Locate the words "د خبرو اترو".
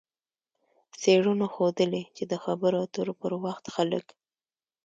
2.31-3.13